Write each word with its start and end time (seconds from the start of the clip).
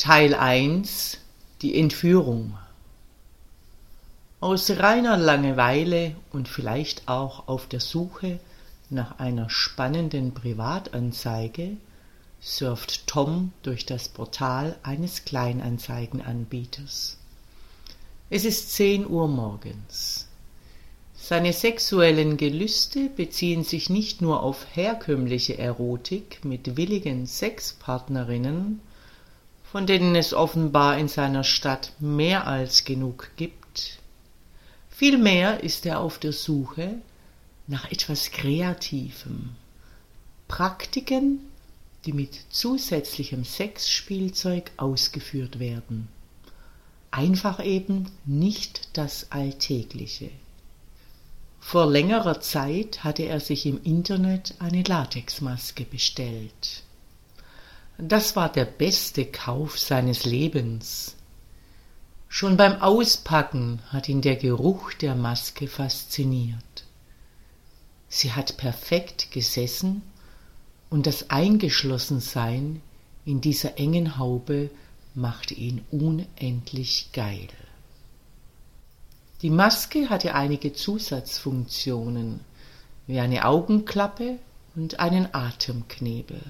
Teil 0.00 0.34
1 0.34 1.18
Die 1.60 1.78
Entführung 1.78 2.56
Aus 4.40 4.70
reiner 4.70 5.18
Langeweile 5.18 6.16
und 6.32 6.48
vielleicht 6.48 7.06
auch 7.06 7.48
auf 7.48 7.66
der 7.66 7.80
Suche 7.80 8.40
nach 8.88 9.18
einer 9.18 9.50
spannenden 9.50 10.32
Privatanzeige 10.32 11.76
surft 12.40 13.08
Tom 13.08 13.52
durch 13.62 13.84
das 13.84 14.08
Portal 14.08 14.78
eines 14.82 15.26
Kleinanzeigenanbieters. 15.26 17.18
Es 18.30 18.46
ist 18.46 18.72
zehn 18.72 19.06
Uhr 19.06 19.28
morgens. 19.28 20.28
Seine 21.14 21.52
sexuellen 21.52 22.38
Gelüste 22.38 23.10
beziehen 23.14 23.64
sich 23.64 23.90
nicht 23.90 24.22
nur 24.22 24.42
auf 24.42 24.64
herkömmliche 24.72 25.58
Erotik 25.58 26.42
mit 26.42 26.78
willigen 26.78 27.26
Sexpartnerinnen, 27.26 28.80
von 29.70 29.86
denen 29.86 30.16
es 30.16 30.34
offenbar 30.34 30.98
in 30.98 31.06
seiner 31.06 31.44
Stadt 31.44 31.92
mehr 32.00 32.46
als 32.46 32.84
genug 32.84 33.30
gibt. 33.36 33.98
Vielmehr 34.88 35.62
ist 35.62 35.86
er 35.86 36.00
auf 36.00 36.18
der 36.18 36.32
Suche 36.32 36.96
nach 37.68 37.90
etwas 37.90 38.32
Kreativem, 38.32 39.50
Praktiken, 40.48 41.38
die 42.04 42.12
mit 42.12 42.40
zusätzlichem 42.50 43.44
Sexspielzeug 43.44 44.72
ausgeführt 44.76 45.60
werden. 45.60 46.08
Einfach 47.12 47.64
eben 47.64 48.10
nicht 48.24 48.88
das 48.94 49.30
Alltägliche. 49.30 50.30
Vor 51.60 51.86
längerer 51.86 52.40
Zeit 52.40 53.04
hatte 53.04 53.22
er 53.24 53.38
sich 53.38 53.66
im 53.66 53.80
Internet 53.84 54.54
eine 54.58 54.82
Latexmaske 54.82 55.84
bestellt. 55.84 56.82
Das 58.02 58.34
war 58.34 58.50
der 58.50 58.64
beste 58.64 59.26
Kauf 59.26 59.78
seines 59.78 60.24
Lebens. 60.24 61.16
Schon 62.28 62.56
beim 62.56 62.80
Auspacken 62.80 63.80
hat 63.88 64.08
ihn 64.08 64.22
der 64.22 64.36
Geruch 64.36 64.94
der 64.94 65.14
Maske 65.14 65.68
fasziniert. 65.68 66.84
Sie 68.08 68.32
hat 68.32 68.56
perfekt 68.56 69.32
gesessen 69.32 70.00
und 70.88 71.06
das 71.06 71.28
Eingeschlossensein 71.28 72.80
in 73.26 73.42
dieser 73.42 73.78
engen 73.78 74.16
Haube 74.16 74.70
machte 75.14 75.52
ihn 75.52 75.84
unendlich 75.90 77.10
geil. 77.12 77.48
Die 79.42 79.50
Maske 79.50 80.08
hatte 80.08 80.34
einige 80.34 80.72
Zusatzfunktionen, 80.72 82.40
wie 83.06 83.20
eine 83.20 83.44
Augenklappe 83.44 84.38
und 84.74 85.00
einen 85.00 85.34
Atemknebel. 85.34 86.40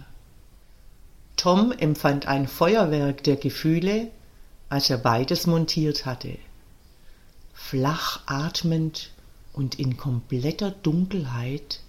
Tom 1.40 1.72
empfand 1.72 2.26
ein 2.26 2.46
Feuerwerk 2.46 3.24
der 3.24 3.36
Gefühle, 3.36 4.10
als 4.68 4.90
er 4.90 4.98
beides 4.98 5.46
montiert 5.46 6.04
hatte. 6.04 6.36
Flach 7.54 8.20
atmend 8.26 9.10
und 9.54 9.78
in 9.78 9.96
kompletter 9.96 10.70
Dunkelheit 10.70 11.80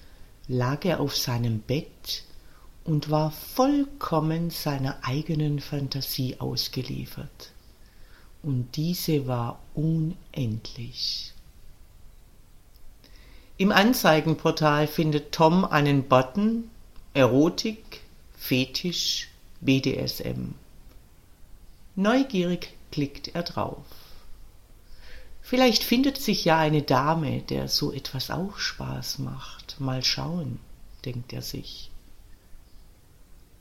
lag 0.48 0.86
er 0.86 1.02
auf 1.02 1.18
seinem 1.18 1.59
Bett 1.59 2.24
und 2.86 3.09
war 3.09 3.31
vollkommen 3.31 4.52
seiner 4.52 5.00
eigenen 5.02 5.59
Fantasie 5.59 6.38
ausgeliefert 6.40 7.52
und 8.44 8.78
diese 8.78 9.28
war 9.28 9.59
unendlich. 9.74 11.34
Im 13.58 13.74
Anzeigenportal 13.74 14.88
findet 14.88 15.34
Tom 15.34 15.66
einen 15.66 16.08
Button 16.08 16.70
Erotik, 17.14 18.00
Fetisch, 18.38 19.28
BDSM. 19.62 20.56
Neugierig 21.96 22.74
klickt 22.92 23.36
er 23.36 23.44
drauf. 23.44 23.86
Vielleicht 25.42 25.84
findet 25.84 26.18
sich 26.18 26.46
ja 26.46 26.58
eine 26.58 26.82
Dame, 26.82 27.42
der 27.42 27.68
so 27.68 27.92
etwas 27.92 28.32
auch 28.32 28.58
Spaß 28.58 29.20
macht. 29.20 29.80
Mal 29.80 30.04
schauen, 30.04 30.60
denkt 31.06 31.34
er 31.34 31.42
sich. 31.42 31.92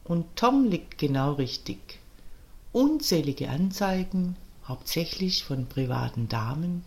Und 0.05 0.37
Tom 0.37 0.69
liegt 0.69 0.99
genau 0.99 1.35
richtig. 1.35 1.99
Unzählige 2.73 3.51
Anzeigen, 3.51 4.37
hauptsächlich 4.67 5.45
von 5.45 5.67
privaten 5.67 6.29
Damen, 6.29 6.85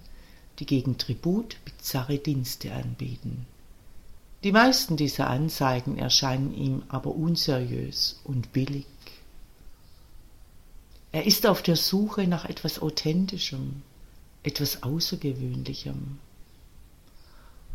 die 0.59 0.65
gegen 0.65 0.97
Tribut 0.97 1.57
bizarre 1.65 2.17
Dienste 2.17 2.73
anbieten. 2.73 3.45
Die 4.43 4.51
meisten 4.51 4.97
dieser 4.97 5.29
Anzeigen 5.29 5.97
erscheinen 5.97 6.53
ihm 6.53 6.83
aber 6.89 7.15
unseriös 7.15 8.19
und 8.23 8.51
billig. 8.51 8.85
Er 11.13 11.27
ist 11.27 11.45
auf 11.45 11.61
der 11.61 11.75
Suche 11.75 12.25
nach 12.25 12.45
etwas 12.45 12.81
Authentischem, 12.81 13.83
etwas 14.41 14.81
Außergewöhnlichem. 14.81 16.17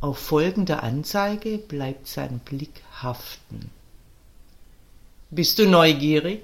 Auf 0.01 0.19
folgende 0.19 0.83
Anzeige 0.83 1.59
bleibt 1.59 2.09
sein 2.09 2.41
Blick 2.41 2.83
haften. 3.01 3.71
Bist 5.31 5.61
du 5.61 5.69
neugierig? 5.69 6.43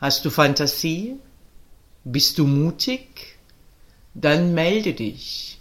Hast 0.00 0.24
du 0.24 0.30
Fantasie? 0.30 1.14
Bist 2.02 2.38
du 2.38 2.48
mutig? 2.48 3.36
Dann 4.14 4.54
melde 4.54 4.92
dich. 4.92 5.60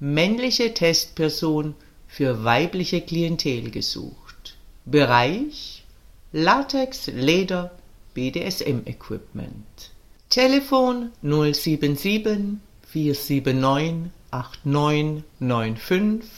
Männliche 0.00 0.72
Testperson 0.72 1.74
für 2.08 2.44
weibliche 2.44 3.02
Klientel 3.02 3.70
gesucht. 3.70 4.56
Bereich 4.86 5.84
Latex, 6.32 7.08
Leder, 7.08 7.70
BDSM-Equipment. 8.14 9.90
Telefon 10.30 11.12
077 11.22 12.60
479 12.86 14.10
8995. 14.30 16.28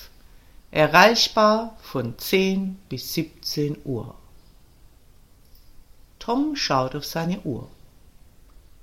Erreichbar 0.70 1.76
von 1.81 2.19
10 2.19 2.78
bis 2.88 3.14
17 3.14 3.78
Uhr. 3.84 4.14
Tom 6.19 6.56
schaut 6.56 6.94
auf 6.94 7.04
seine 7.04 7.41
Uhr. 7.41 7.69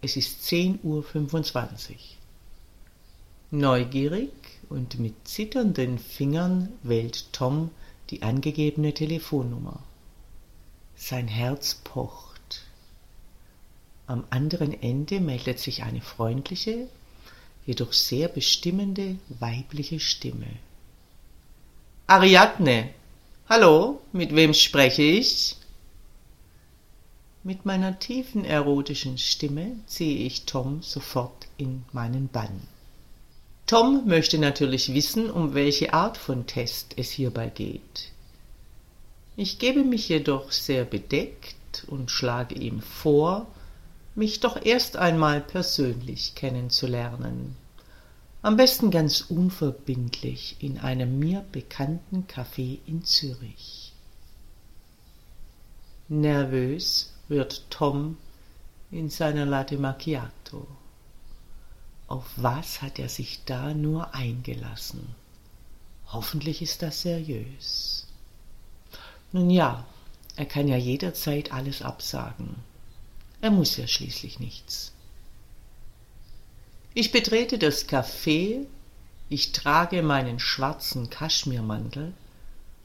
Es 0.02 0.16
ist 0.16 0.42
10.25 0.44 0.84
Uhr. 0.84 1.98
Neugierig 3.52 4.32
und 4.70 5.00
mit 5.00 5.28
zitternden 5.28 6.00
Fingern 6.00 6.70
wählt 6.82 7.32
Tom 7.34 7.70
die 8.10 8.24
angegebene 8.24 8.94
Telefonnummer. 8.94 9.84
Sein 10.96 11.28
Herz 11.28 11.76
pocht. 11.84 12.33
Am 14.06 14.26
anderen 14.30 14.82
Ende 14.82 15.22
meldet 15.22 15.60
sich 15.60 15.84
eine 15.84 16.02
freundliche, 16.02 16.88
jedoch 17.66 17.94
sehr 17.94 18.28
bestimmende 18.28 19.18
weibliche 19.40 20.00
Stimme. 20.00 20.48
Ariadne, 22.08 22.90
hallo, 23.48 24.02
mit 24.12 24.36
wem 24.36 24.54
spreche 24.54 25.04
ich? 25.04 25.56
Mit 27.44 27.66
meiner 27.66 28.00
tiefen 28.00 28.46
erotischen 28.46 29.18
Stimme 29.18 29.78
ziehe 29.86 30.26
ich 30.26 30.46
Tom 30.46 30.82
sofort 30.82 31.48
in 31.58 31.84
meinen 31.92 32.28
Bann. 32.28 32.68
Tom 33.68 34.06
möchte 34.06 34.38
natürlich 34.38 34.94
wissen, 34.94 35.32
um 35.32 35.54
welche 35.54 35.94
Art 35.94 36.18
von 36.18 36.46
Test 36.46 36.94
es 36.98 37.10
hierbei 37.12 37.48
geht. 37.50 38.12
Ich 39.36 39.60
gebe 39.60 39.84
mich 39.84 40.10
jedoch 40.10 40.52
sehr 40.52 40.84
bedeckt 40.84 41.86
und 41.88 42.12
schlage 42.12 42.56
ihm 42.56 42.82
vor, 42.82 43.48
mich 44.16 44.40
doch 44.40 44.64
erst 44.64 44.98
einmal 44.98 45.42
persönlich 45.42 46.36
kennenzulernen. 46.36 47.56
Am 48.42 48.58
besten 48.58 48.92
ganz 48.92 49.22
unverbindlich 49.22 50.58
in 50.60 50.78
einem 50.78 51.18
mir 51.18 51.46
bekannten 51.52 52.28
Café 52.28 52.80
in 52.86 53.04
Zürich. 53.06 53.94
Nervös 56.10 57.14
rührt 57.30 57.64
Tom 57.70 58.18
in 58.92 59.10
seiner 59.10 59.46
Latte 59.46 59.78
Macchiato. 59.78 60.68
Auf 62.08 62.26
was 62.36 62.82
hat 62.82 63.00
er 63.00 63.10
sich 63.10 63.46
da 63.46 63.74
nur 63.74 64.14
eingelassen? 64.14 65.16
Hoffentlich 66.08 66.62
ist 66.62 66.82
das 66.82 67.02
seriös. 67.02 68.06
Nun 69.32 69.50
ja, 69.50 69.86
er 70.36 70.46
kann 70.46 70.68
ja 70.68 70.78
jederzeit 70.78 71.52
alles 71.52 71.82
absagen. 71.82 72.56
Er 73.44 73.52
muss 73.52 73.76
ja 73.76 73.88
schließlich 73.88 74.40
nichts. 74.40 74.94
Ich 76.94 77.12
betrete 77.12 77.58
das 77.58 77.90
Café, 77.90 78.66
ich 79.28 79.52
trage 79.52 80.02
meinen 80.02 80.40
schwarzen 80.40 81.10
Kaschmirmantel, 81.10 82.14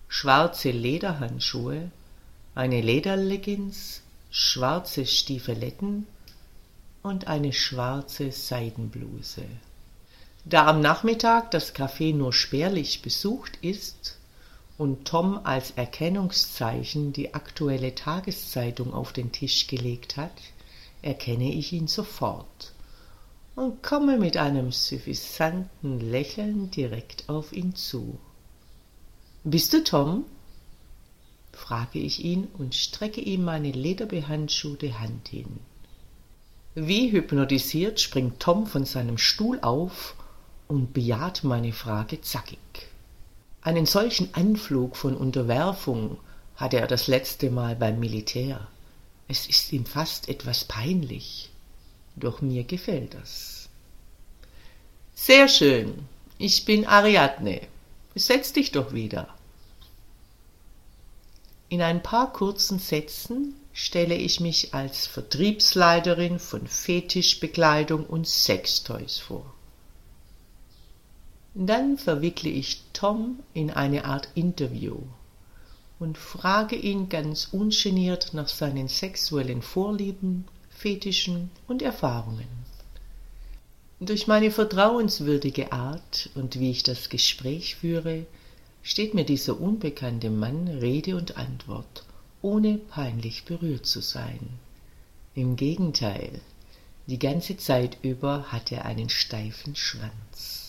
schwarze 0.09 0.73
Lederhandschuhe, 0.73 1.93
eine 2.57 2.81
Lederleggings, 2.81 4.03
schwarze 4.33 5.07
Stiefeletten 5.07 6.09
und 7.05 7.29
eine 7.29 7.53
schwarze 7.53 8.33
Seidenbluse. 8.33 9.45
Da 10.45 10.67
am 10.67 10.81
Nachmittag 10.81 11.53
das 11.53 11.73
Café 11.73 12.13
nur 12.13 12.33
spärlich 12.33 13.01
besucht 13.03 13.59
ist 13.63 14.18
und 14.79 15.05
Tom 15.07 15.41
als 15.43 15.73
Erkennungszeichen 15.73 17.13
die 17.13 17.35
aktuelle 17.35 17.95
Tageszeitung 17.95 18.95
auf 18.95 19.13
den 19.13 19.33
Tisch 19.33 19.67
gelegt 19.67 20.17
hat, 20.17 20.33
erkenne 21.03 21.53
ich 21.53 21.73
ihn 21.73 21.89
sofort 21.89 22.73
und 23.57 23.83
komme 23.83 24.19
mit 24.19 24.37
einem 24.37 24.71
suffisanten 24.71 25.99
Lächeln 25.99 26.71
direkt 26.71 27.29
auf 27.29 27.53
ihn 27.53 27.75
zu. 27.75 28.19
Bist 29.43 29.73
du 29.73 29.83
Tom? 29.83 30.25
frage 31.53 31.99
ich 31.99 32.25
ihn 32.25 32.47
und 32.57 32.77
strecke 32.77 33.21
ihm 33.21 33.45
meine 33.45 33.73
lederbehandschuhte 33.73 35.01
Hand 35.01 35.29
hin. 35.29 35.59
Wie 36.77 37.11
hypnotisiert 37.11 37.99
springt 38.01 38.39
Tom 38.39 38.67
von 38.67 38.85
seinem 38.85 39.19
Stuhl 39.19 39.59
auf 39.61 40.15
und 40.69 40.93
bejaht 40.93 41.43
meine 41.43 41.73
Frage 41.73 42.21
zackig. 42.21 42.59
Einen 43.69 43.85
solchen 43.85 44.33
Anflug 44.33 44.97
von 44.97 45.15
Unterwerfung 45.15 46.17
hatte 46.57 46.79
er 46.79 46.87
das 46.87 47.07
letzte 47.07 47.51
Mal 47.51 47.77
beim 47.77 48.01
Militär. 48.01 48.67
Es 49.29 49.47
ist 49.47 49.75
ihm 49.75 49.85
fast 49.85 50.31
etwas 50.31 50.65
peinlich 50.65 51.51
doch 52.17 52.41
mir 52.41 52.65
gefällt 52.65 53.13
das. 53.13 53.69
Sehr 55.15 55.49
schön, 55.49 56.09
ich 56.39 56.65
bin 56.65 56.87
Ariadne. 56.87 57.61
Setz 58.15 58.55
dich 58.55 58.73
doch 58.73 58.95
wieder. 58.95 59.29
In 61.69 61.83
ein 61.83 62.03
paar 62.03 62.33
kurzen 62.33 62.79
Sätzen 62.79 63.53
stelle 63.75 64.15
ich 64.15 64.41
mich 64.41 64.73
als 64.73 65.07
Vertriebsleiterin 65.07 66.39
von 66.39 66.67
Fetischbekleidung 66.67 68.07
und 68.07 68.27
Sextoys 68.27 69.19
vor. 69.19 69.58
Dann 71.61 71.99
verwickle 71.99 72.51
ich 72.51 72.83
Tom 72.93 73.41
in 73.53 73.73
eine 73.73 74.05
Art 74.05 74.29
Interview 74.37 74.99
und 75.99 76.17
frage 76.17 76.77
ihn 76.77 77.09
ganz 77.09 77.49
ungeniert 77.51 78.33
nach 78.33 78.47
seinen 78.47 78.87
sexuellen 78.87 79.61
Vorlieben 79.61 80.45
Fetischen 80.71 81.51
und 81.67 81.83
Erfahrungen. 81.83 82.47
Durch 83.99 84.29
meine 84.29 84.53
vertrauenswürdige 84.53 85.73
Art 85.73 86.31
und 86.37 86.61
wie 86.61 86.71
ich 86.71 86.85
das 86.85 87.09
Gespräch 87.09 87.75
führe, 87.75 88.27
steht 88.85 89.15
mir 89.15 89.25
dieser 89.25 89.61
unbekannte 89.61 90.31
Mann 90.31 90.69
Rede 90.69 91.17
und 91.17 91.39
Antwort, 91.39 92.05
ohne 92.41 92.79
peinlich 92.79 93.47
berührt 93.47 93.85
zu 93.85 94.01
sein. 94.01 94.39
Im 95.35 95.57
Gegenteil, 95.57 96.41
die 97.09 97.19
ganze 97.19 97.57
Zeit 97.57 97.99
über 98.03 98.53
hat 98.53 98.71
er 98.71 98.85
einen 98.85 99.09
steifen 99.09 99.75
Schwanz. 99.75 100.68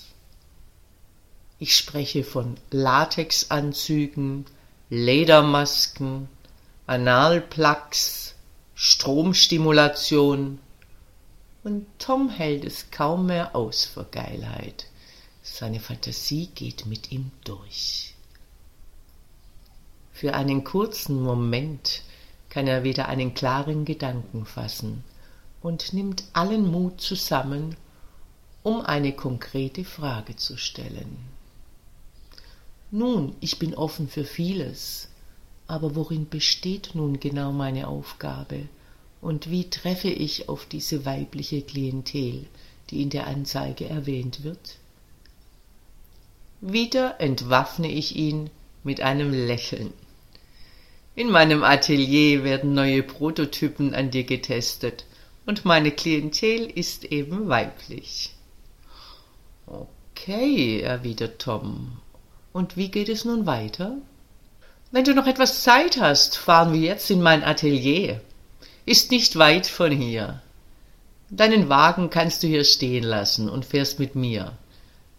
Ich 1.61 1.75
spreche 1.75 2.23
von 2.23 2.55
Latexanzügen, 2.71 4.45
Ledermasken, 4.89 6.29
Analplugs, 6.87 8.33
Stromstimulation. 8.75 10.59
Und 11.65 11.85
Tom 11.99 12.29
hält 12.29 12.63
es 12.63 12.91
kaum 12.91 13.25
mehr 13.25 13.57
aus 13.57 13.83
vor 13.83 14.05
Geilheit. 14.05 14.85
Seine 15.43 15.81
Fantasie 15.81 16.47
geht 16.55 16.85
mit 16.85 17.11
ihm 17.11 17.31
durch. 17.43 18.15
Für 20.13 20.35
einen 20.35 20.63
kurzen 20.63 21.21
Moment 21.21 22.03
kann 22.49 22.67
er 22.67 22.85
wieder 22.85 23.09
einen 23.09 23.33
klaren 23.33 23.83
Gedanken 23.83 24.45
fassen 24.45 25.03
und 25.61 25.91
nimmt 25.91 26.23
allen 26.31 26.71
Mut 26.71 27.01
zusammen, 27.01 27.75
um 28.63 28.79
eine 28.79 29.11
konkrete 29.11 29.83
Frage 29.83 30.37
zu 30.37 30.55
stellen. 30.55 31.38
Nun, 32.91 33.35
ich 33.39 33.59
bin 33.59 33.75
offen 33.75 34.07
für 34.07 34.25
vieles, 34.25 35.09
aber 35.67 35.95
worin 35.95 36.27
besteht 36.27 36.95
nun 36.95 37.19
genau 37.19 37.51
meine 37.51 37.87
Aufgabe? 37.87 38.67
Und 39.21 39.51
wie 39.51 39.69
treffe 39.69 40.09
ich 40.09 40.49
auf 40.49 40.65
diese 40.65 41.05
weibliche 41.05 41.61
Klientel, 41.61 42.47
die 42.89 43.03
in 43.03 43.11
der 43.11 43.27
Anzeige 43.27 43.87
erwähnt 43.87 44.43
wird? 44.43 44.77
Wieder 46.61 47.21
entwaffne 47.21 47.91
ich 47.91 48.15
ihn 48.15 48.49
mit 48.83 49.01
einem 49.01 49.31
Lächeln. 49.31 49.93
In 51.15 51.29
meinem 51.29 51.63
Atelier 51.63 52.43
werden 52.43 52.73
neue 52.73 53.03
Prototypen 53.03 53.93
an 53.93 54.09
dir 54.09 54.23
getestet 54.23 55.05
und 55.45 55.63
meine 55.63 55.91
Klientel 55.91 56.65
ist 56.65 57.05
eben 57.05 57.49
weiblich. 57.49 58.33
Okay, 59.67 60.79
erwidert 60.79 61.39
Tom. 61.39 61.99
Und 62.51 62.77
wie 62.77 62.89
geht 62.89 63.09
es 63.09 63.25
nun 63.25 63.45
weiter? 63.45 63.97
Wenn 64.91 65.03
du 65.03 65.13
noch 65.13 65.27
etwas 65.27 65.63
Zeit 65.63 65.99
hast, 66.01 66.37
fahren 66.37 66.73
wir 66.73 66.79
jetzt 66.79 67.11
in 67.11 67.21
mein 67.21 67.43
Atelier. 67.43 68.21
Ist 68.85 69.11
nicht 69.11 69.37
weit 69.37 69.67
von 69.67 69.91
hier. 69.91 70.41
Deinen 71.29 71.69
Wagen 71.69 72.09
kannst 72.09 72.41
du 72.41 72.47
hier 72.47 72.63
stehen 72.63 73.03
lassen 73.03 73.49
und 73.49 73.65
fährst 73.65 73.99
mit 73.99 74.15
mir. 74.15 74.53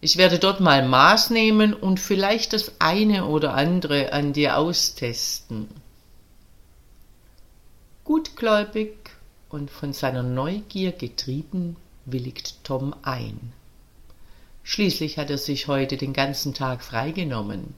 Ich 0.01 0.17
werde 0.17 0.39
dort 0.39 0.61
mal 0.61 0.87
Maß 0.87 1.31
nehmen 1.31 1.73
und 1.73 2.01
vielleicht 2.01 2.53
das 2.53 2.73
eine 2.81 3.27
oder 3.27 3.55
andere 3.55 4.13
an 4.13 4.33
dir 4.33 4.57
austesten. 4.57 5.69
Gutgläubig 8.03 9.11
und 9.51 9.71
von 9.71 9.93
seiner 9.93 10.25
Neugier 10.25 10.91
getrieben 10.91 11.77
willigt 12.07 12.65
Tom 12.65 12.95
ein. 13.03 13.53
Schließlich 14.63 15.19
hat 15.19 15.31
er 15.31 15.39
sich 15.39 15.67
heute 15.69 15.97
den 15.97 16.13
ganzen 16.13 16.55
Tag 16.55 16.83
freigenommen 16.83 17.75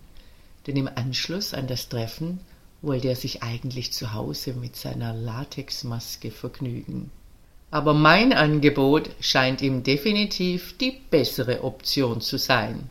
denn 0.66 0.76
im 0.76 0.88
Anschluss 0.94 1.54
an 1.54 1.66
das 1.66 1.88
Treffen 1.88 2.40
wollte 2.82 3.08
er 3.08 3.16
sich 3.16 3.42
eigentlich 3.42 3.92
zu 3.92 4.12
Hause 4.12 4.54
mit 4.54 4.76
seiner 4.76 5.12
Latexmaske 5.12 6.30
vergnügen. 6.30 7.10
Aber 7.70 7.94
mein 7.94 8.32
Angebot 8.32 9.10
scheint 9.20 9.62
ihm 9.62 9.82
definitiv 9.82 10.76
die 10.78 11.00
bessere 11.10 11.64
Option 11.64 12.20
zu 12.20 12.38
sein. 12.38 12.90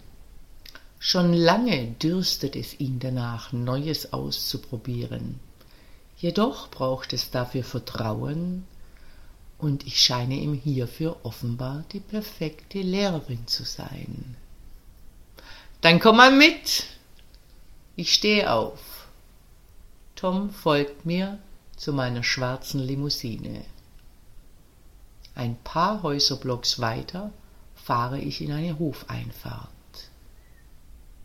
Schon 0.98 1.34
lange 1.34 1.88
dürstet 2.02 2.56
es 2.56 2.80
ihn 2.80 3.00
danach, 3.00 3.52
Neues 3.54 4.14
auszuprobieren. 4.14 5.40
Jedoch 6.18 6.70
braucht 6.70 7.14
es 7.14 7.32
dafür 7.32 7.64
Vertrauen, 7.64 8.66
und 9.62 9.86
ich 9.86 10.02
scheine 10.02 10.36
ihm 10.36 10.56
hierfür 10.56 11.18
offenbar 11.24 11.86
die 11.94 12.00
perfekte 12.00 12.82
Lehrerin 12.82 13.46
zu 13.46 13.64
sein. 13.64 14.36
Dann 15.82 16.00
komm 16.00 16.18
mal 16.18 16.36
mit, 16.36 16.86
ich 17.96 18.12
stehe 18.14 18.52
auf. 18.52 19.08
Tom 20.16 20.50
folgt 20.50 21.06
mir 21.06 21.38
zu 21.78 21.94
meiner 21.94 22.24
schwarzen 22.24 22.80
Limousine. 22.80 23.64
Ein 25.36 25.56
paar 25.64 26.04
Häuserblocks 26.04 26.80
weiter 26.80 27.32
fahre 27.76 28.20
ich 28.20 28.42
in 28.42 28.52
eine 28.52 28.78
Hofeinfahrt. 28.80 29.70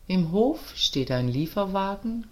Im 0.07 0.31
Hof 0.31 0.77
steht 0.77 1.11
ein 1.11 1.29
Lieferwagen 1.29 2.27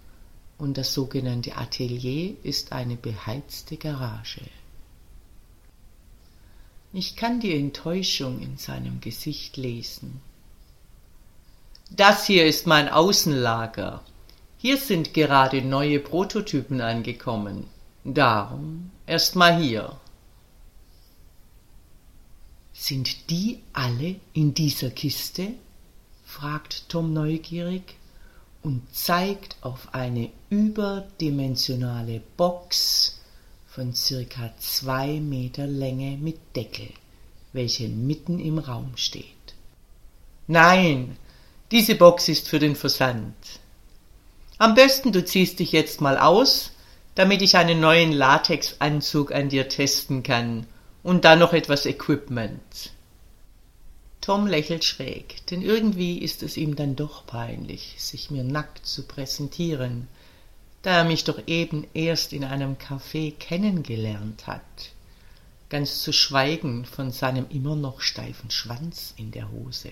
und 0.57 0.77
das 0.77 0.93
sogenannte 0.93 1.57
Atelier 1.57 2.35
ist 2.43 2.71
eine 2.71 2.95
beheizte 2.95 3.77
Garage. 3.77 4.41
Ich 6.97 7.17
kann 7.17 7.41
die 7.41 7.53
Enttäuschung 7.53 8.39
in 8.39 8.57
seinem 8.57 9.01
Gesicht 9.01 9.57
lesen. 9.57 10.21
Das 11.91 12.25
hier 12.25 12.45
ist 12.45 12.67
mein 12.67 12.87
Außenlager, 12.87 14.01
hier 14.57 14.77
sind 14.77 15.13
gerade 15.13 15.61
neue 15.61 15.99
Prototypen 15.99 16.79
angekommen. 16.79 17.67
Darum 18.05 18.91
erst 19.05 19.35
mal 19.35 19.61
hier. 19.61 19.99
Sind 22.71 23.29
die 23.29 23.61
alle 23.73 24.15
in 24.31 24.53
dieser 24.53 24.89
Kiste? 24.89 25.49
fragt 26.23 26.87
Tom 26.87 27.11
neugierig 27.11 27.97
und 28.63 28.81
zeigt 28.95 29.57
auf 29.59 29.93
eine 29.93 30.29
überdimensionale 30.49 32.21
Box 32.37 33.19
von 33.75 33.93
circa 33.93 34.53
zwei 34.57 35.19
Meter 35.19 35.67
Länge 35.67 36.17
mit 36.17 36.37
Deckel, 36.55 36.87
welche 37.51 37.89
mitten 37.89 38.39
im 38.39 38.57
Raum 38.57 38.93
steht. 38.95 39.25
Nein, 40.47 41.17
diese 41.71 41.95
Box 41.95 42.29
ist 42.29 42.47
für 42.47 42.59
den 42.59 42.77
Versand. 42.77 43.35
Am 44.59 44.75
besten 44.75 45.11
du 45.11 45.25
ziehst 45.25 45.59
dich 45.59 45.73
jetzt 45.73 45.99
mal 45.99 46.17
aus, 46.17 46.71
damit 47.15 47.41
ich 47.41 47.57
einen 47.57 47.81
neuen 47.81 48.13
Latexanzug 48.13 49.33
an 49.33 49.49
dir 49.49 49.67
testen 49.67 50.23
kann 50.23 50.67
und 51.03 51.25
dann 51.25 51.39
noch 51.39 51.51
etwas 51.51 51.85
Equipment. 51.85 52.93
Tom 54.21 54.47
lächelt 54.47 54.85
schräg, 54.85 55.45
denn 55.47 55.61
irgendwie 55.61 56.19
ist 56.19 56.43
es 56.43 56.55
ihm 56.55 56.77
dann 56.77 56.95
doch 56.95 57.27
peinlich, 57.27 57.95
sich 57.97 58.31
mir 58.31 58.45
nackt 58.45 58.85
zu 58.85 59.03
präsentieren, 59.03 60.07
da 60.85 60.97
er 60.97 61.03
mich 61.03 61.23
doch 61.23 61.39
eben 61.47 61.87
erst 61.95 62.31
in 62.31 62.43
einem 62.43 62.75
Café 62.75 63.33
kennengelernt 63.35 64.45
hat, 64.45 64.61
ganz 65.67 66.03
zu 66.03 66.13
schweigen 66.13 66.85
von 66.85 67.09
seinem 67.09 67.47
immer 67.49 67.75
noch 67.75 68.01
steifen 68.01 68.51
Schwanz 68.51 69.15
in 69.17 69.31
der 69.31 69.49
Hose. 69.49 69.91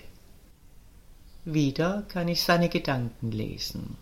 Wieder 1.44 2.04
kann 2.08 2.28
ich 2.28 2.44
seine 2.44 2.68
Gedanken 2.68 3.32
lesen. 3.32 3.96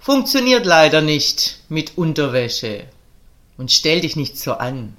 Funktioniert 0.00 0.66
leider 0.66 1.00
nicht 1.00 1.60
mit 1.68 1.96
Unterwäsche. 1.96 2.86
Und 3.56 3.70
stell 3.70 4.00
dich 4.00 4.16
nicht 4.16 4.36
so 4.36 4.54
an. 4.54 4.96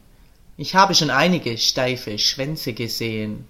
Ich 0.55 0.75
habe 0.75 0.95
schon 0.95 1.09
einige 1.09 1.57
steife 1.57 2.17
Schwänze 2.17 2.71
gesehen. 2.71 3.45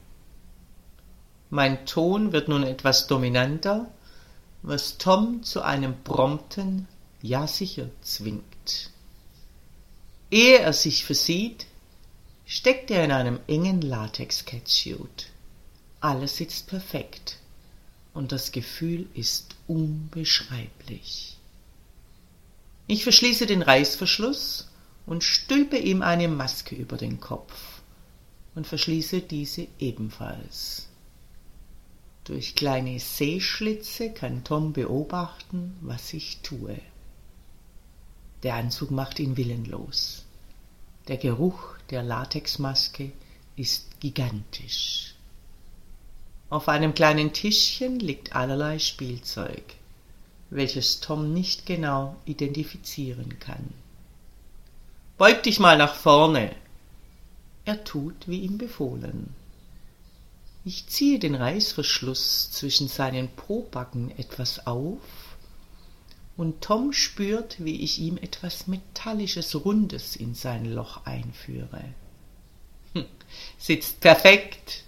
Mein 1.52 1.86
Ton 1.86 2.32
wird 2.32 2.48
nun 2.48 2.64
etwas 2.64 3.06
dominanter, 3.06 3.86
was 4.64 4.98
Tom 4.98 5.44
zu 5.44 5.62
einem 5.62 5.94
prompten 6.04 6.88
Ja 7.22 7.48
sicher 7.48 7.90
zwingt. 8.02 8.92
Ehe 10.32 10.60
er 10.60 10.74
sich 10.74 11.06
versieht, 11.06 11.66
steckt 12.46 12.92
er 12.92 13.04
in 13.04 13.12
einem 13.12 13.40
engen 13.48 13.82
Latex-Catsuit. 13.82 15.28
Alles 16.00 16.38
sitzt 16.38 16.68
perfekt 16.68 17.38
und 18.14 18.32
das 18.32 18.52
Gefühl 18.52 19.08
ist 19.14 19.56
unbeschreiblich. 19.68 21.38
Ich 22.88 23.04
verschließe 23.04 23.46
den 23.46 23.62
Reißverschluss 23.62 24.68
und 25.06 25.24
stülpe 25.24 25.78
ihm 25.78 26.02
eine 26.02 26.28
Maske 26.28 26.76
über 26.76 26.98
den 26.98 27.20
Kopf 27.20 27.82
und 28.56 28.66
verschließe 28.66 29.22
diese 29.22 29.68
ebenfalls. 29.80 30.88
Durch 32.24 32.56
kleine 32.56 33.00
Sehschlitze 33.00 34.12
kann 34.12 34.44
Tom 34.44 34.74
beobachten, 34.74 35.78
was 35.82 36.14
ich 36.14 36.40
tue. 36.42 36.80
Der 38.44 38.56
Anzug 38.56 38.92
macht 38.92 39.20
ihn 39.20 39.36
willenlos. 39.38 40.24
Der 41.08 41.18
Geruch 41.18 41.76
der 41.90 42.04
Latexmaske 42.04 43.12
ist 43.56 44.00
gigantisch. 44.00 45.16
Auf 46.50 46.68
einem 46.68 46.94
kleinen 46.94 47.34
Tischchen 47.34 48.00
liegt 48.00 48.36
allerlei 48.36 48.80
Spielzeug, 48.80 49.64
welches 50.50 51.00
Tom 51.00 51.34
nicht 51.34 51.66
genau 51.66 52.16
identifizieren 52.26 53.38
kann. 53.40 53.74
Beug 55.18 55.44
dich 55.44 55.60
mal 55.60 55.78
nach 55.78 55.96
vorne. 55.96 56.56
Er 57.66 57.84
tut, 57.84 58.28
wie 58.28 58.40
ihm 58.40 58.58
befohlen. 58.58 59.36
Ich 60.66 60.88
ziehe 60.88 61.20
den 61.20 61.36
Reißverschluss 61.36 62.52
zwischen 62.52 62.88
seinen 62.88 63.28
Pobacken 63.28 64.12
etwas 64.18 64.66
auf, 64.66 65.00
und 66.40 66.62
Tom 66.62 66.94
spürt, 66.94 67.58
wie 67.60 67.82
ich 67.82 68.00
ihm 68.00 68.16
etwas 68.16 68.68
Metallisches 68.68 69.66
Rundes 69.66 70.16
in 70.16 70.34
sein 70.34 70.64
Loch 70.64 71.06
einführe. 71.06 71.84
Hm, 72.94 73.04
sitzt 73.58 74.00
perfekt, 74.00 74.86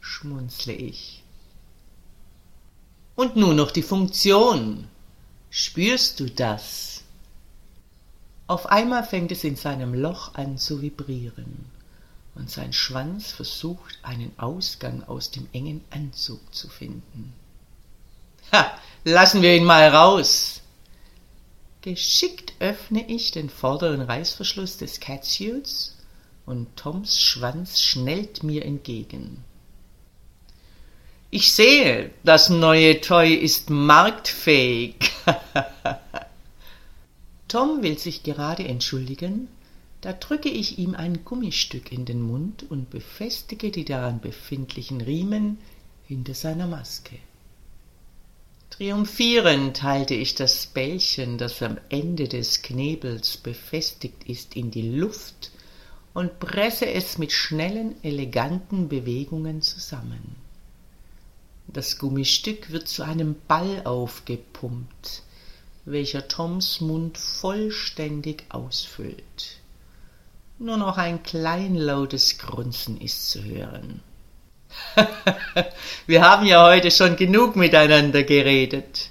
schmunzle 0.00 0.72
ich. 0.72 1.22
Und 3.14 3.36
nun 3.36 3.54
noch 3.54 3.70
die 3.70 3.84
Funktion. 3.84 4.88
Spürst 5.50 6.18
du 6.18 6.28
das? 6.28 7.04
Auf 8.48 8.66
einmal 8.66 9.04
fängt 9.04 9.30
es 9.30 9.44
in 9.44 9.54
seinem 9.54 9.94
Loch 9.94 10.34
an 10.34 10.58
zu 10.58 10.82
vibrieren, 10.82 11.66
und 12.34 12.50
sein 12.50 12.72
Schwanz 12.72 13.30
versucht, 13.30 14.00
einen 14.02 14.36
Ausgang 14.36 15.04
aus 15.04 15.30
dem 15.30 15.48
engen 15.52 15.84
Anzug 15.90 16.40
zu 16.52 16.68
finden. 16.68 17.34
Ha, 18.50 18.76
lassen 19.04 19.42
wir 19.42 19.54
ihn 19.54 19.64
mal 19.64 19.88
raus. 19.88 20.61
Geschickt 21.82 22.52
öffne 22.60 23.10
ich 23.10 23.32
den 23.32 23.50
vorderen 23.50 24.02
Reißverschluss 24.02 24.76
des 24.76 25.00
Catsuits 25.00 25.96
und 26.46 26.76
Toms 26.76 27.20
Schwanz 27.20 27.80
schnellt 27.80 28.44
mir 28.44 28.64
entgegen. 28.64 29.42
Ich 31.32 31.52
sehe, 31.52 32.12
das 32.22 32.50
neue 32.50 33.00
Toy 33.00 33.34
ist 33.34 33.68
marktfähig. 33.68 34.94
Tom 37.48 37.82
will 37.82 37.98
sich 37.98 38.22
gerade 38.22 38.64
entschuldigen, 38.64 39.48
da 40.02 40.12
drücke 40.12 40.50
ich 40.50 40.78
ihm 40.78 40.94
ein 40.94 41.24
Gummistück 41.24 41.90
in 41.90 42.04
den 42.04 42.22
Mund 42.22 42.64
und 42.68 42.90
befestige 42.90 43.72
die 43.72 43.84
daran 43.84 44.20
befindlichen 44.20 45.00
Riemen 45.00 45.58
hinter 46.06 46.34
seiner 46.34 46.68
Maske. 46.68 47.18
Triumphierend 48.72 49.82
halte 49.82 50.14
ich 50.14 50.34
das 50.34 50.66
Bällchen, 50.66 51.36
das 51.36 51.60
am 51.60 51.76
Ende 51.90 52.26
des 52.26 52.62
Knebels 52.62 53.36
befestigt 53.36 54.24
ist, 54.24 54.56
in 54.56 54.70
die 54.70 54.96
Luft 54.96 55.50
und 56.14 56.40
presse 56.40 56.86
es 56.90 57.18
mit 57.18 57.32
schnellen, 57.32 58.02
eleganten 58.02 58.88
Bewegungen 58.88 59.60
zusammen. 59.60 60.36
Das 61.66 61.98
Gummistück 61.98 62.72
wird 62.72 62.88
zu 62.88 63.02
einem 63.02 63.36
Ball 63.46 63.82
aufgepumpt, 63.84 65.22
welcher 65.84 66.26
Toms 66.26 66.80
Mund 66.80 67.18
vollständig 67.18 68.44
ausfüllt. 68.48 69.60
Nur 70.58 70.78
noch 70.78 70.96
ein 70.96 71.22
kleinlautes 71.22 72.38
Grunzen 72.38 72.98
ist 73.02 73.28
zu 73.28 73.44
hören. 73.44 74.00
Wir 76.06 76.22
haben 76.22 76.46
ja 76.46 76.64
heute 76.64 76.90
schon 76.90 77.16
genug 77.16 77.56
miteinander 77.56 78.22
geredet. 78.22 79.10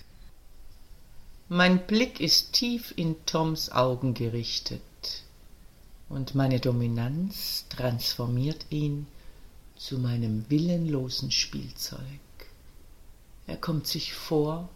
Mein 1.50 1.86
Blick 1.86 2.20
ist 2.20 2.54
tief 2.54 2.94
in 2.96 3.26
Toms 3.26 3.72
Augen 3.72 4.14
gerichtet, 4.14 4.82
und 6.08 6.36
meine 6.36 6.60
Dominanz 6.60 7.66
transformiert 7.70 8.66
ihn 8.70 9.08
zu 9.78 9.98
meinem 9.98 10.46
willenlosen 10.50 11.32
Spielzeug. 11.32 12.00
Er 13.48 13.58
kommt 13.58 13.88
sich 13.88 14.14
vor 14.14 14.70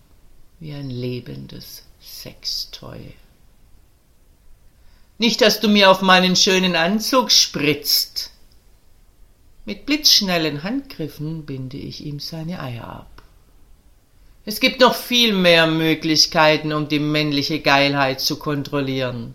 wie 0.60 0.74
ein 0.74 0.90
lebendes 0.90 1.84
Sextoy. 2.02 3.14
Nicht, 5.18 5.42
dass 5.42 5.60
du 5.60 5.70
mir 5.70 5.92
auf 5.92 6.02
meinen 6.02 6.36
schönen 6.36 6.76
Anzug 6.76 7.32
spritzt. 7.32 8.32
Mit 9.68 9.88
blitzschnellen 9.88 10.62
Handgriffen 10.62 11.48
binde 11.48 11.78
ich 11.78 12.06
ihm 12.06 12.20
seine 12.20 12.62
Eier 12.62 12.88
ab. 12.88 13.24
Es 14.46 14.60
gibt 14.60 14.80
noch 14.80 14.94
viel 14.94 15.34
mehr 15.34 15.66
Möglichkeiten, 15.66 16.72
um 16.72 16.88
die 16.88 17.00
männliche 17.00 17.60
Geilheit 17.60 18.22
zu 18.22 18.38
kontrollieren. 18.38 19.34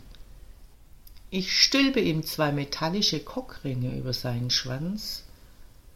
Ich 1.31 1.61
stülpe 1.61 1.99
ihm 1.99 2.25
zwei 2.25 2.53
metallische 2.53 3.19
Kockringe 3.19 3.97
über 3.97 4.13
seinen 4.13 4.51
Schwanz. 4.51 5.25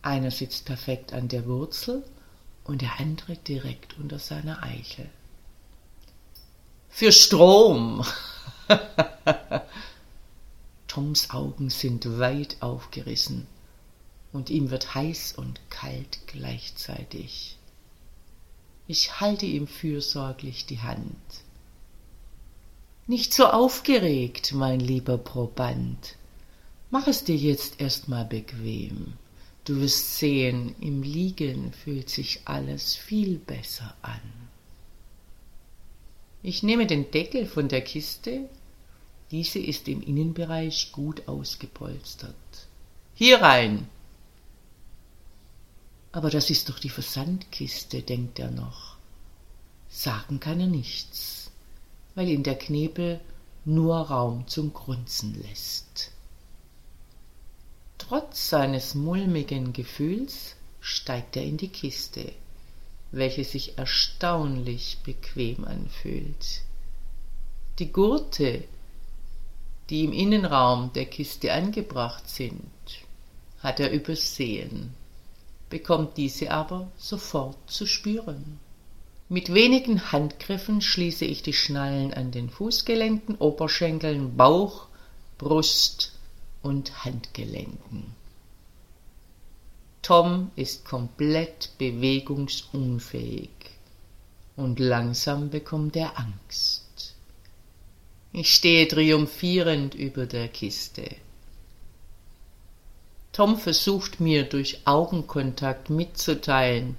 Einer 0.02 0.32
sitzt 0.32 0.64
perfekt 0.64 1.12
an 1.12 1.28
der 1.28 1.46
Wurzel 1.46 2.02
und 2.64 2.82
der 2.82 2.98
andere 2.98 3.36
direkt 3.36 3.96
unter 3.98 4.18
seiner 4.18 4.64
Eichel. 4.64 5.08
Für 6.88 7.12
Strom. 7.12 8.04
Toms 10.88 11.30
Augen 11.30 11.70
sind 11.70 12.18
weit 12.18 12.56
aufgerissen 12.60 13.46
und 14.34 14.50
ihm 14.50 14.70
wird 14.70 14.94
heiß 14.94 15.34
und 15.38 15.60
kalt 15.70 16.18
gleichzeitig. 16.26 17.56
Ich 18.88 19.20
halte 19.20 19.46
ihm 19.46 19.68
fürsorglich 19.68 20.66
die 20.66 20.80
Hand. 20.80 21.16
Nicht 23.06 23.32
so 23.32 23.46
aufgeregt, 23.46 24.52
mein 24.52 24.80
lieber 24.80 25.18
Proband. 25.18 26.16
Mach 26.90 27.06
es 27.06 27.22
dir 27.22 27.36
jetzt 27.36 27.80
erst 27.80 28.08
mal 28.08 28.24
bequem. 28.24 29.14
Du 29.64 29.80
wirst 29.80 30.18
sehen, 30.18 30.74
im 30.80 31.02
Liegen 31.02 31.72
fühlt 31.72 32.10
sich 32.10 32.40
alles 32.44 32.96
viel 32.96 33.38
besser 33.38 33.94
an. 34.02 34.20
Ich 36.42 36.62
nehme 36.62 36.86
den 36.86 37.10
Deckel 37.12 37.46
von 37.46 37.68
der 37.68 37.82
Kiste. 37.82 38.48
Diese 39.30 39.60
ist 39.60 39.86
im 39.86 40.02
Innenbereich 40.02 40.90
gut 40.92 41.28
ausgepolstert. 41.28 42.34
Hier 43.14 43.40
rein. 43.40 43.88
Aber 46.14 46.30
das 46.30 46.48
ist 46.48 46.68
doch 46.68 46.78
die 46.78 46.90
Versandkiste, 46.90 48.02
denkt 48.02 48.38
er 48.38 48.52
noch. 48.52 48.94
Sagen 49.88 50.38
kann 50.38 50.60
er 50.60 50.68
nichts, 50.68 51.50
weil 52.14 52.28
ihn 52.28 52.44
der 52.44 52.54
Knebel 52.54 53.18
nur 53.64 53.96
Raum 53.96 54.46
zum 54.46 54.72
Grunzen 54.72 55.42
lässt. 55.42 56.12
Trotz 57.98 58.48
seines 58.48 58.94
mulmigen 58.94 59.72
Gefühls 59.72 60.54
steigt 60.80 61.36
er 61.36 61.42
in 61.42 61.56
die 61.56 61.68
Kiste, 61.68 62.30
welche 63.10 63.42
sich 63.42 63.76
erstaunlich 63.76 64.98
bequem 65.02 65.64
anfühlt. 65.64 66.62
Die 67.80 67.90
Gurte, 67.90 68.62
die 69.90 70.04
im 70.04 70.12
Innenraum 70.12 70.92
der 70.92 71.06
Kiste 71.06 71.52
angebracht 71.52 72.30
sind, 72.30 72.62
hat 73.58 73.80
er 73.80 73.90
übersehen, 73.90 74.94
bekommt 75.74 76.16
diese 76.18 76.52
aber 76.52 76.92
sofort 76.96 77.56
zu 77.68 77.84
spüren. 77.84 78.60
Mit 79.28 79.52
wenigen 79.52 80.12
Handgriffen 80.12 80.80
schließe 80.80 81.24
ich 81.24 81.42
die 81.42 81.52
Schnallen 81.52 82.14
an 82.14 82.30
den 82.30 82.48
Fußgelenken, 82.48 83.34
Oberschenkeln, 83.38 84.36
Bauch, 84.36 84.86
Brust 85.36 86.12
und 86.62 87.04
Handgelenken. 87.04 88.14
Tom 90.00 90.52
ist 90.54 90.84
komplett 90.84 91.70
bewegungsunfähig 91.78 93.50
und 94.54 94.78
langsam 94.78 95.50
bekommt 95.50 95.96
er 95.96 96.16
Angst. 96.16 97.16
Ich 98.32 98.54
stehe 98.54 98.86
triumphierend 98.86 99.96
über 99.96 100.26
der 100.26 100.46
Kiste. 100.46 101.16
Tom 103.34 103.58
versucht 103.58 104.20
mir 104.20 104.44
durch 104.44 104.78
Augenkontakt 104.84 105.90
mitzuteilen, 105.90 106.96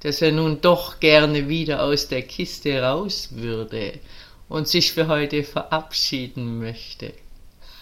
dass 0.00 0.20
er 0.20 0.32
nun 0.32 0.60
doch 0.60 0.98
gerne 0.98 1.48
wieder 1.48 1.84
aus 1.84 2.08
der 2.08 2.22
Kiste 2.22 2.82
raus 2.82 3.28
würde 3.30 4.00
und 4.48 4.66
sich 4.66 4.92
für 4.92 5.06
heute 5.06 5.44
verabschieden 5.44 6.58
möchte. 6.58 7.12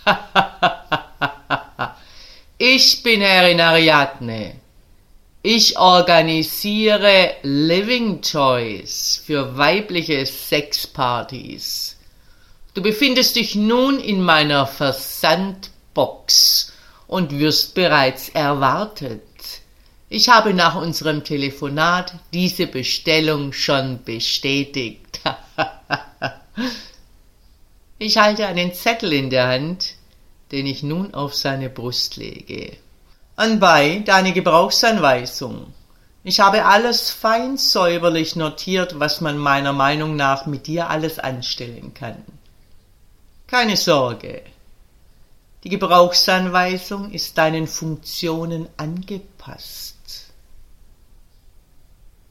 ich 2.58 3.02
bin 3.02 3.22
Herrin 3.22 3.62
Ariadne. 3.62 4.56
Ich 5.40 5.78
organisiere 5.78 7.36
Living 7.42 8.20
Toys 8.20 9.22
für 9.24 9.56
weibliche 9.56 10.26
Sexpartys. 10.26 11.96
Du 12.74 12.82
befindest 12.82 13.36
dich 13.36 13.54
nun 13.54 14.00
in 14.00 14.20
meiner 14.20 14.66
Versandbox 14.66 16.55
und 17.06 17.38
wirst 17.38 17.74
bereits 17.74 18.28
erwartet. 18.30 19.22
Ich 20.08 20.28
habe 20.28 20.54
nach 20.54 20.76
unserem 20.76 21.24
Telefonat 21.24 22.14
diese 22.32 22.66
Bestellung 22.66 23.52
schon 23.52 24.02
bestätigt. 24.04 25.20
ich 27.98 28.16
halte 28.18 28.46
einen 28.46 28.72
Zettel 28.72 29.12
in 29.12 29.30
der 29.30 29.48
Hand, 29.48 29.94
den 30.52 30.66
ich 30.66 30.82
nun 30.82 31.12
auf 31.14 31.34
seine 31.34 31.68
Brust 31.68 32.16
lege. 32.16 32.76
Anbei 33.34 34.02
deine 34.06 34.32
Gebrauchsanweisung. 34.32 35.74
Ich 36.22 36.40
habe 36.40 36.64
alles 36.64 37.10
fein 37.10 37.56
säuberlich 37.56 38.34
notiert, 38.36 38.98
was 38.98 39.20
man 39.20 39.38
meiner 39.38 39.72
Meinung 39.72 40.16
nach 40.16 40.46
mit 40.46 40.66
dir 40.66 40.88
alles 40.88 41.18
anstellen 41.18 41.94
kann. 41.94 42.24
Keine 43.46 43.76
Sorge. 43.76 44.42
Die 45.66 45.70
Gebrauchsanweisung 45.70 47.10
ist 47.10 47.38
deinen 47.38 47.66
Funktionen 47.66 48.68
angepasst. 48.76 49.96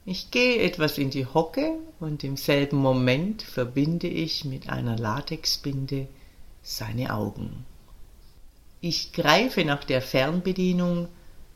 Ich 0.06 0.32
gehe 0.32 0.62
etwas 0.62 0.98
in 0.98 1.10
die 1.10 1.25
Hocke 1.25 1.74
und 2.00 2.24
im 2.24 2.38
selben 2.38 2.77
Moment 2.77 3.42
verbinde 3.42 4.08
ich 4.08 4.46
mit 4.46 4.70
einer 4.70 4.98
Latexbinde 4.98 6.08
seine 6.63 7.13
Augen. 7.13 7.65
Ich 8.80 9.12
greife 9.12 9.65
nach 9.65 9.84
der 9.84 10.01
Fernbedienung, 10.01 11.10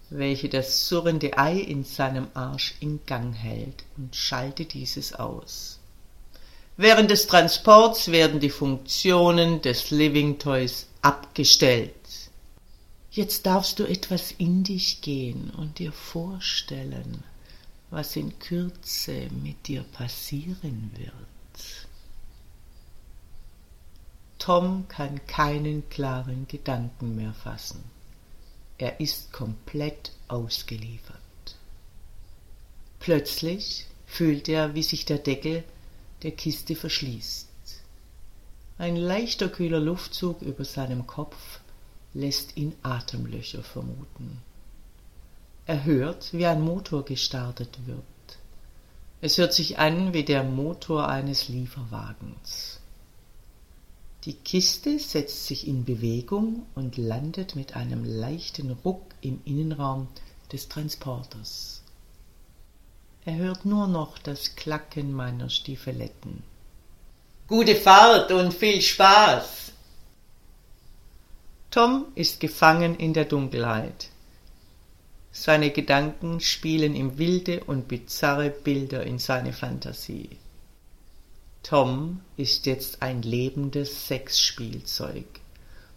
welche 0.09 0.49
das 0.49 0.89
surrende 0.89 1.37
Ei 1.37 1.59
in 1.59 1.85
seinem 1.85 2.27
Arsch 2.33 2.75
in 2.81 2.99
Gang 3.05 3.33
hält, 3.33 3.85
und 3.95 4.17
schalte 4.17 4.65
dieses 4.65 5.13
aus. 5.13 5.79
Während 6.75 7.09
des 7.09 7.27
Transports 7.27 8.11
werden 8.11 8.41
die 8.41 8.49
Funktionen 8.49 9.61
des 9.61 9.91
Living 9.91 10.39
Toys 10.39 10.88
abgestellt. 11.01 11.93
Jetzt 13.11 13.45
darfst 13.45 13.79
du 13.79 13.85
etwas 13.85 14.31
in 14.31 14.63
dich 14.63 15.01
gehen 15.01 15.49
und 15.51 15.79
dir 15.79 15.91
vorstellen, 15.91 17.23
was 17.89 18.15
in 18.15 18.37
Kürze 18.39 19.29
mit 19.43 19.67
dir 19.67 19.83
passieren 19.83 20.91
wird. 20.95 21.87
Tom 24.37 24.87
kann 24.87 25.25
keinen 25.27 25.89
klaren 25.89 26.47
Gedanken 26.47 27.15
mehr 27.15 27.33
fassen. 27.33 27.83
Er 28.77 28.99
ist 29.01 29.33
komplett 29.33 30.13
ausgeliefert. 30.29 31.19
Plötzlich 32.99 33.85
fühlt 34.05 34.47
er, 34.47 34.75
wie 34.75 34.83
sich 34.83 35.05
der 35.05 35.17
Deckel 35.17 35.63
der 36.23 36.31
Kiste 36.31 36.75
verschließt. 36.75 37.48
Ein 38.79 38.95
leichter 38.95 39.49
kühler 39.49 39.81
Luftzug 39.81 40.41
über 40.41 40.63
seinem 40.63 41.05
Kopf 41.05 41.59
lässt 42.13 42.55
ihn 42.55 42.73
Atemlöcher 42.81 43.61
vermuten. 43.61 44.41
Er 45.65 45.83
hört, 45.83 46.31
wie 46.31 46.45
ein 46.45 46.61
Motor 46.61 47.03
gestartet 47.03 47.77
wird. 47.85 47.99
Es 49.19 49.37
hört 49.37 49.53
sich 49.53 49.79
an 49.79 50.13
wie 50.13 50.23
der 50.23 50.45
Motor 50.45 51.09
eines 51.09 51.49
Lieferwagens. 51.49 52.79
Die 54.23 54.35
Kiste 54.35 54.97
setzt 54.97 55.47
sich 55.47 55.67
in 55.67 55.83
Bewegung 55.83 56.65
und 56.73 56.95
landet 56.95 57.57
mit 57.57 57.75
einem 57.75 58.05
leichten 58.05 58.71
Ruck 58.71 59.13
im 59.19 59.41
Innenraum 59.43 60.07
des 60.53 60.69
Transporters. 60.69 61.83
Er 63.25 63.35
hört 63.35 63.65
nur 63.65 63.87
noch 63.87 64.17
das 64.19 64.55
Klacken 64.55 65.11
meiner 65.11 65.49
Stiefeletten. 65.49 66.43
Gute 67.49 67.75
Fahrt 67.75 68.31
und 68.31 68.53
viel 68.53 68.79
Spaß! 68.79 69.71
Tom 71.71 72.05
ist 72.13 72.39
gefangen 72.39 72.95
in 72.95 73.15
der 73.15 73.25
Dunkelheit. 73.25 74.09
Seine 75.31 75.71
Gedanken 75.71 76.41
spielen 76.41 76.93
ihm 76.93 77.17
wilde 77.17 77.63
und 77.63 77.87
bizarre 77.87 78.51
Bilder 78.51 79.03
in 79.03 79.17
seine 79.17 79.51
Fantasie. 79.51 80.29
Tom 81.63 82.21
ist 82.37 82.67
jetzt 82.67 83.01
ein 83.01 83.23
lebendes 83.23 84.07
Sexspielzeug 84.07 85.25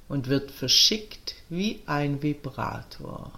und 0.09 0.29
wird 0.29 0.53
verschickt 0.53 1.35
wie 1.51 1.83
ein 1.85 2.23
Vibrator. 2.23 3.31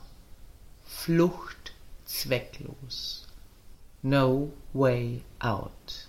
Flucht 0.85 1.73
zwecklos. 2.05 3.27
No 4.03 4.53
way 4.73 5.21
out. 5.41 6.09